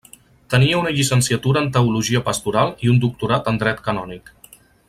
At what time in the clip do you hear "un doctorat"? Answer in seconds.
2.95-3.53